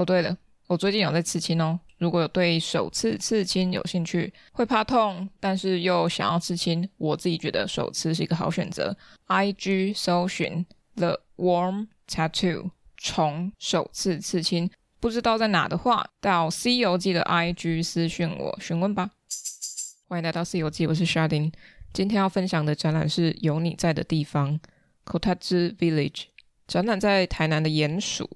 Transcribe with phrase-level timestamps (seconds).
[0.00, 0.34] 哦，对了，
[0.66, 1.78] 我最近有在刺青哦。
[1.98, 8.96] 如果有对手刺刺青有兴趣，会怕痛，但是又想要刺青，我自己觉得手刺是一个好选择。
[9.26, 19.10] IG 搜寻 The Warm Tattoo 虫手刺刺青，不知道在哪的话，到《C 游记》的 IG 私讯我询问吧。
[20.08, 21.52] 欢迎来到《C 游记》，我是 Sharding。
[21.92, 24.58] 今天要分享的展览是有你在的地方
[25.04, 26.22] Kotatsu Village
[26.66, 28.30] 展览在台南的鼹鼠，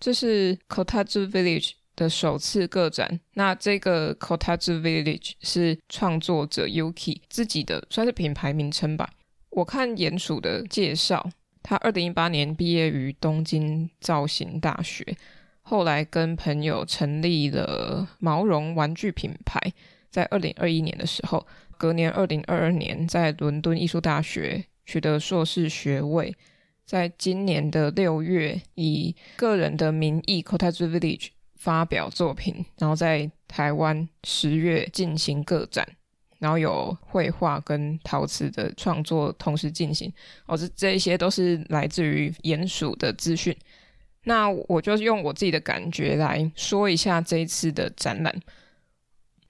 [0.00, 9.10] 这是 Kotatsu Village 的首次个展，那这个 Kotatsu Village 是创作者 Yuki 自己的，算是品牌名称吧。
[9.50, 11.30] 我看鼹鼠的介绍，
[11.62, 15.04] 他二零一八年毕业于东京造型大学，
[15.60, 19.60] 后来跟朋友成立了毛绒玩具品牌，
[20.08, 26.34] 在二零二一年的时候，隔年二零二二年在伦敦艺术大学取得硕士学位，
[26.90, 31.28] 在今年的六月以个人的名义 c o t a z u Village。
[31.54, 35.86] 发表作品，然后在台湾十月进行个展，
[36.38, 40.10] 然后有绘画跟陶瓷的创作同时进行。
[40.46, 43.54] 哦，这这一些都是来自于鼹鼠的资讯。
[44.24, 48.34] 那我就用我自己的感觉来说一下这一次的展览。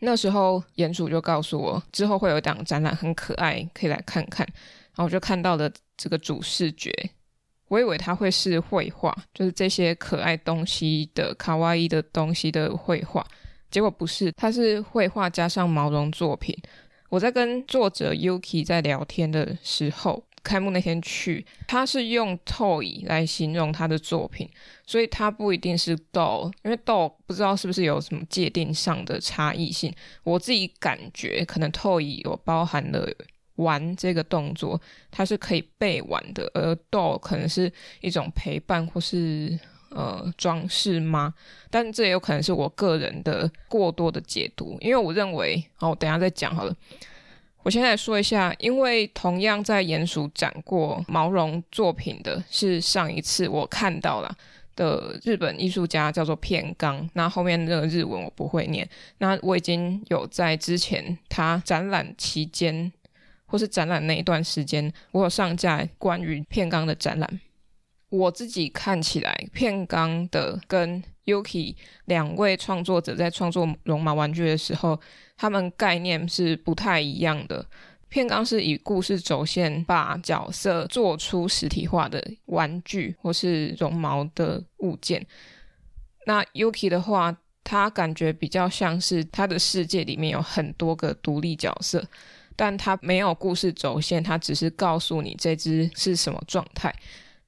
[0.00, 4.44] 那时候鼹鼠就告诉我，之后会有一档展览很可爱，可以来看看。
[4.48, 6.92] 然后我就看到了这个主视觉。
[7.70, 13.24] 我以为它会是绘画，就是这些可爱东西的卡哇伊的东西的绘画，
[13.70, 16.52] 结果不是，它是绘画加上毛绒作品。
[17.08, 24.50] 我在跟作者 Yuki 在聊天的时候，开幕那天去，他是用 toy 来形容他的作品，
[24.84, 29.94] 所以它不一定是 doll，因为 doll 不知道是不是有什么界定上的差异性。
[30.24, 33.08] 我自己感觉可能 toy 有包含了。
[33.60, 39.58] 玩这个动作，它是可以被玩的，而 doll 可能是一种陪伴或是
[39.90, 41.32] 呃装饰吗？
[41.70, 46.74] 但这也有可能是我个人的过多的解读，因为我认为，哦，我等下再讲好了。
[47.62, 54.34] 我现在说一下，因为同样在鼹鼠展过毛绒作品的是上一次我看到了
[54.74, 58.88] 的日本艺术家叫做片冈，那后面那个日文我不会念，
[59.18, 62.90] 那我已经有在之前他展览期间。
[63.50, 67.40] 或是展览那一段时间，我有上架关于片冈的展览。
[68.08, 71.74] 我自己看起来，片冈的跟 Yuki
[72.06, 75.00] 两位创作者在创作绒毛玩具的时候，
[75.36, 77.64] 他们概念是不太一样的。
[78.08, 85.24] 片冈是以故事轴线把角色做出实体化的玩具或是绒毛的物件。
[86.26, 92.04] 那 Yuki 的话，他感觉比较像是他的世界里面有很多个独立角色。
[92.60, 96.94] 但它没有故事轴线，它只是告诉你这只是什么状态。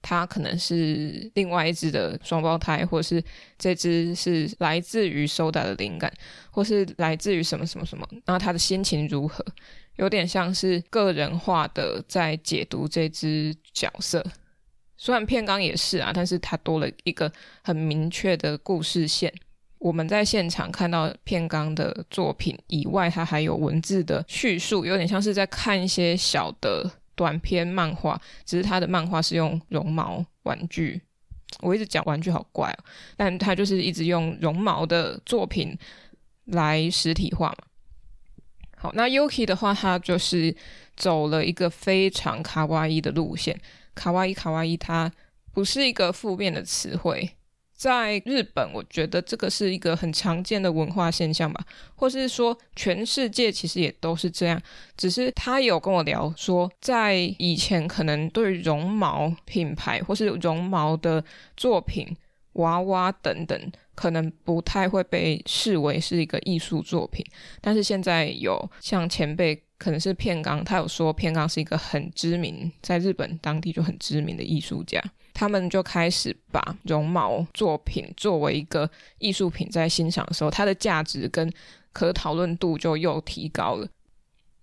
[0.00, 3.22] 它可能是另外一只的双胞胎，或是
[3.58, 6.10] 这只是来自于 Soda 的灵感，
[6.50, 8.08] 或是来自于什么什么什么。
[8.24, 9.44] 然后他的心情如何，
[9.96, 14.24] 有点像是个人化的在解读这只角色。
[14.96, 17.30] 虽然片冈也是啊，但是它多了一个
[17.62, 19.30] 很明确的故事线。
[19.82, 31.02] 我们在现场看到片冈的作品以外，它还有文字的叙述，有点像是在看一些小的短篇漫画，只是他的漫画是用绒毛玩具。
[31.60, 32.84] 我一直讲玩具好怪哦，
[33.16, 35.76] 但他就是一直用绒毛的作品
[36.44, 37.56] 来实体化嘛。
[38.76, 40.54] 好，那 Yuki 的话，他就是
[40.96, 43.60] 走了一个非常卡哇伊的路线。
[43.96, 45.10] 卡哇伊，卡哇伊，它
[45.52, 47.28] 不是一个负面的词汇。
[47.82, 51.64] 在日本，我觉得这个是一个很常见的文化现象吧，
[51.96, 54.62] 或是说全世界其实也都是这样。
[54.96, 61.24] 只是他有跟我聊说，在以前可能对绒毛品牌或是绒毛的
[61.56, 62.06] 作品、
[62.52, 67.26] 娃娃等等，可能不太会被视为是一个艺术作品。
[67.60, 75.02] 但是现在有像前辈，可能是片冈，他有说片冈是一个很知名，在日本当地就很知名的艺术家。
[75.34, 78.88] 他们就开始把绒毛作品作为一个
[79.18, 81.52] 艺术品在欣赏的时候，它的价值跟
[81.92, 83.88] 可讨论度就又提高了。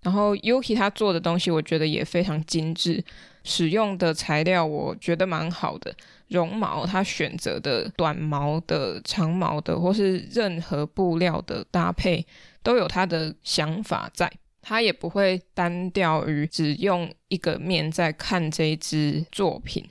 [0.02, 3.04] 然后 Yuki 他做的东西，我觉得也非常精致，
[3.44, 5.94] 使用的材料我觉得蛮好的。
[6.28, 12.24] 绒毛他选择的短毛的、长毛的，或是任何布料的搭配，
[12.62, 14.32] 都有他的想法在。
[14.62, 19.86] 他也不会单调于只用一个面在看这一支作品。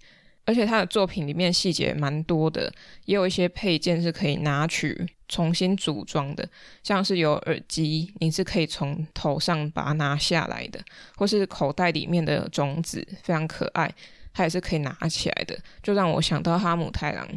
[0.50, 2.74] 而且他的作品里面细节蛮多的，
[3.06, 6.50] 也有一些配件是可以拿取重新组装的，
[6.82, 10.80] 像是有耳机，你是可以从头上把它拿下来的，
[11.16, 13.94] 或是口袋里面的种子非常可爱，
[14.34, 17.28] 它也是可以拿起来的，就让我想到哈姆太郎，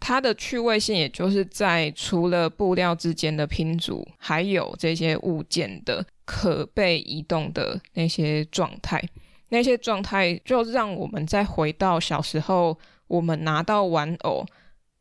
[0.00, 9.06] 它的趣味性，也就是在除了布料之间的拼组，还有这些物件的可被移动的那些状态，
[9.48, 14.44] 那些状态就让我们再回到小时候，我们拿到玩偶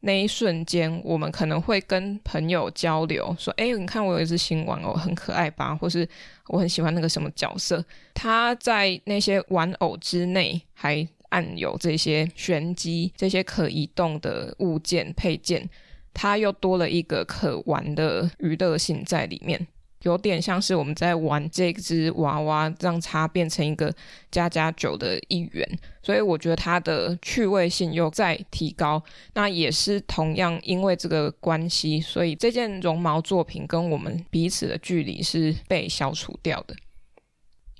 [0.02, 6.08] 那一瞬间，我们可能会跟朋友交流，说：“哎，你看我有一只新玩偶，很可爱吧？”或是
[6.48, 7.84] 我很喜欢那个什么角色。
[8.14, 11.08] 它在那些玩偶之内还。
[11.30, 15.68] 按有这些玄机，这些可移动的物件配件，
[16.14, 19.68] 它又多了一个可玩的娱乐性在里面，
[20.04, 23.94] 有点像是我们在玩这只娃娃，让它变成一个
[24.30, 25.80] 家家酒的一员。
[26.04, 29.02] 所以我觉得它的趣味性又在提高。
[29.34, 36.76] 那也是同样因为这个关系，所以这件绒毛作品跟我们彼此的距离是被消除掉的。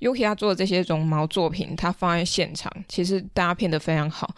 [0.00, 4.34] Yuki 他做的这些绒毛作品，他放在现场，其实搭配的非常好。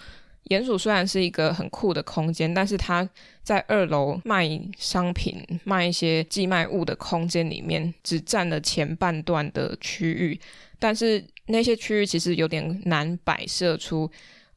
[0.49, 3.09] 鼹鼠虽然是一个很酷的空间，但是他
[3.43, 10.39] 在二楼卖商品、卖一些寄卖物的空间里面，只占了前半段的区域，
[10.79, 14.11] 但是那些区域其实有点难摆设出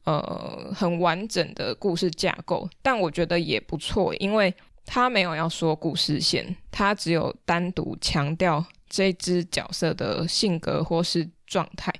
[0.04, 2.68] 呃很完整的故事架构。
[2.82, 4.52] 但我觉得也不错，因为
[4.84, 8.64] 他没有要说故事线，他只有单独强调。
[8.94, 11.90] 这只角色的性格或是状态，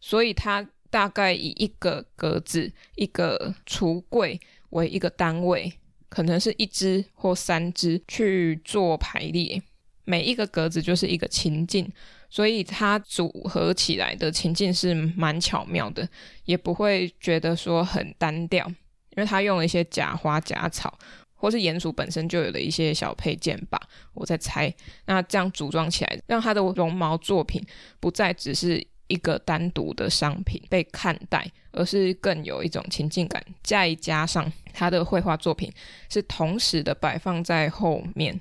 [0.00, 4.40] 所以它大概以一个格子、一个橱柜
[4.70, 5.72] 为一个单位，
[6.08, 9.62] 可能是一只或三只去做排列。
[10.04, 11.90] 每一个格子就是一个情境，
[12.30, 16.08] 所以它组合起来的情境是蛮巧妙的，
[16.44, 20.98] 也不会觉得说很单调，因为它用了一些假花假草。
[21.40, 23.80] 或是鼹鼠本身就有的一些小配件吧，
[24.12, 24.74] 我在猜。
[25.06, 27.64] 那这样组装起来，让它的绒毛作品
[28.00, 33.44] 不再只是一个单独的商品被看待，而是更有一种情境感。
[33.62, 35.72] 再加上他的绘画作品
[36.08, 38.38] 是同时的摆放在后面，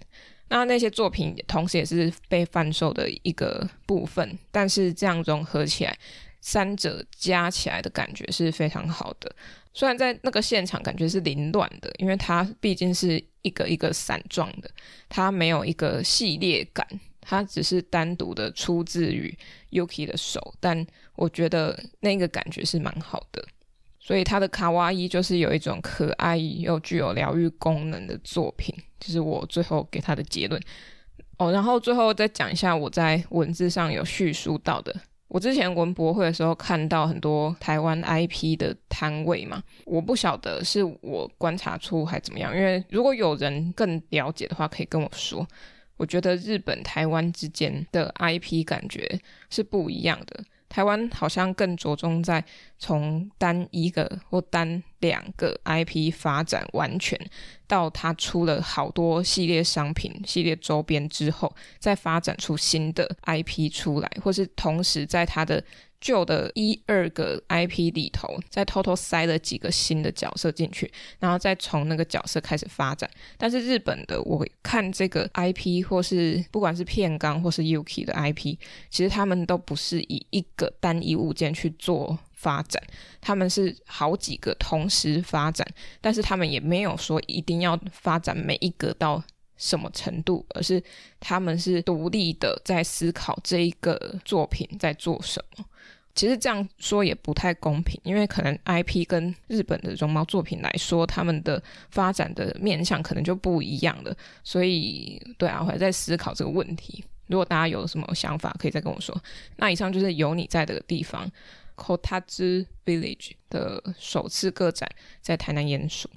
[0.49, 4.37] 那那些作品同时也是被贩售的一个部分。
[4.51, 5.97] 但是这样融合起来，
[6.41, 9.33] 三者加起来的感觉是非常好的。
[9.73, 14.69] 虽然在那个现场感觉是凌乱的，因为它毕竟是一个一个散状的，
[15.07, 16.87] 它没有一个系列感，
[17.29, 19.38] 它只是单独的出自于
[19.71, 20.88] Yuki 的手，但
[21.18, 23.45] 我觉得那个感觉是蛮好的。
[24.00, 30.62] 所以他的卡哇伊就是有一种可爱又具有疗愈功能的作品，就是我最后给他的结论。
[31.38, 34.95] 哦，然后最后再讲一下我在文字上有叙述到的。
[35.27, 45.45] 我之前文博会的时候看到很多台湾 IP 的摊位嘛，我不晓得是我观察出还怎么样，因为如果有人更了解的话，可以跟我说。
[45.97, 50.44] 我觉得日本台湾之间的 IP 感觉是不一样的。
[50.69, 52.44] 台湾好像更着重在
[52.77, 57.17] 从单一个或单两个 IP 发展完全，
[57.65, 65.63] 到它出了好多系列商品、系列周边之后，再发展出新的 IP 出来，或是同时在它的。
[66.00, 73.10] 旧的一二个 IP 里头，再偷偷塞了几个新的角色进去，然后再从那个角色开始发展。
[73.38, 78.58] 但是日本的，我看这个 IP 或是不管是片冈或是 Yuki 的 IP，
[78.89, 82.82] 其实他们都不是以一个单一物件去做发展，
[83.20, 85.68] 他们是好几个同时发展，
[86.00, 89.24] 但是他们也没有说一定要发展每一个到
[89.58, 90.82] 什么程度，而是
[91.20, 95.66] 他们是独立的在思考这一个作品在做什么。
[96.17, 104.17] 其实这样说也不太公平，因为可能 IP 跟日本的绒毛作品来说，他们的发展的面向可能就不一样了。
[104.43, 107.05] 所以，对啊，我还在思考这个问题。
[107.27, 109.15] 如果大家有什么想法，可以再跟我说。
[109.57, 111.29] 那以上就是有你在的地方
[111.75, 114.89] ，Kotaz Village 的首次个展
[115.21, 116.09] 在台南鼹鼠。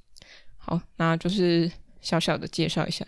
[0.56, 3.04] 好，那就是小小的介绍一下。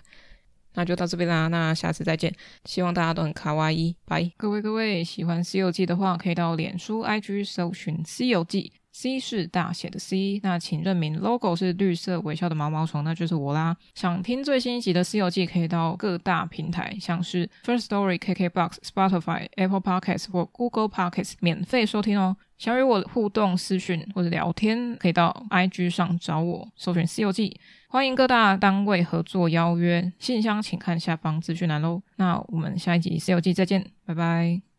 [0.74, 4.30] 那就到这边啦，那下次再见，希望大家都很卡哇伊，拜。
[4.36, 13.76] 各位各位，喜欢《西游记》的话，可以到脸书、IG 搜寻《西游记》，C 是大写的 C，那请认明 logo 是绿色微笑的毛毛虫，那就是我啦。
[13.94, 22.36] 想听最新一集的《西游记》，可以到各大平台，像是 First Story、KKBox、Spotify、Apple Podcasts 或 Google Podcasts 免费收听哦。
[22.58, 27.50] 想与我互动、私讯或者聊天，可以到 IG 上找我，搜寻《西游记》。
[27.92, 32.00] 欢迎各大单位合作邀约，信箱请看下方资讯栏喽。
[32.16, 34.71] 那我们下一集《西游记》再见，拜拜。